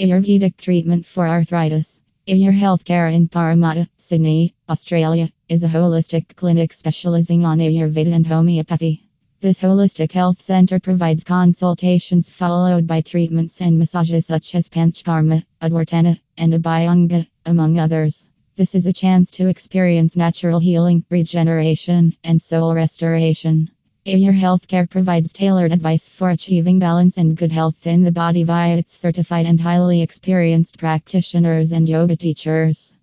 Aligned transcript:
Ayurvedic 0.00 0.56
treatment 0.56 1.04
for 1.04 1.26
arthritis. 1.26 2.00
Ayur 2.28 2.56
Healthcare 2.56 3.12
in 3.12 3.26
Parramatta, 3.26 3.88
Sydney, 3.96 4.54
Australia, 4.68 5.28
is 5.48 5.64
a 5.64 5.68
holistic 5.68 6.36
clinic 6.36 6.72
specializing 6.72 7.44
on 7.44 7.58
Ayurveda 7.58 8.12
and 8.12 8.24
homeopathy. 8.24 9.08
This 9.40 9.58
holistic 9.58 10.12
health 10.12 10.40
center 10.40 10.78
provides 10.78 11.24
consultations 11.24 12.28
followed 12.28 12.86
by 12.86 13.00
treatments 13.00 13.60
and 13.60 13.76
massages 13.76 14.26
such 14.26 14.54
as 14.54 14.68
Panchakarma, 14.68 15.44
Udvartana, 15.60 16.20
and 16.36 16.52
Abhyanga, 16.52 17.26
among 17.44 17.80
others. 17.80 18.28
This 18.54 18.76
is 18.76 18.86
a 18.86 18.92
chance 18.92 19.32
to 19.32 19.48
experience 19.48 20.16
natural 20.16 20.60
healing, 20.60 21.04
regeneration, 21.10 22.14
and 22.22 22.40
soul 22.40 22.72
restoration. 22.72 23.68
Ayur 24.08 24.32
Healthcare 24.32 24.88
provides 24.88 25.34
tailored 25.34 25.70
advice 25.70 26.08
for 26.08 26.30
achieving 26.30 26.78
balance 26.78 27.18
and 27.18 27.36
good 27.36 27.52
health 27.52 27.86
in 27.86 28.04
the 28.04 28.10
body 28.10 28.42
via 28.42 28.78
its 28.78 28.96
certified 28.96 29.44
and 29.44 29.60
highly 29.60 30.00
experienced 30.00 30.78
practitioners 30.78 31.72
and 31.72 31.86
yoga 31.86 32.16
teachers. 32.16 32.94